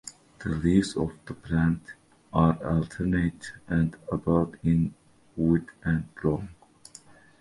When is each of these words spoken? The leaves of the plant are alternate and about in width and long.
The 0.39 0.49
leaves 0.49 0.97
of 0.97 1.11
the 1.27 1.35
plant 1.35 1.93
are 2.33 2.57
alternate 2.65 3.51
and 3.67 3.95
about 4.11 4.55
in 4.63 4.95
width 5.37 5.69
and 5.83 6.07
long. 6.23 6.49